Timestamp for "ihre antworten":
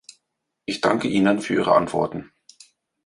1.53-2.31